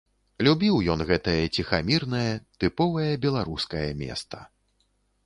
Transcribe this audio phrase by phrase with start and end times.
[0.45, 2.31] Любіў ён гэтае ціхамірнае
[2.63, 4.39] тыповае беларускае места.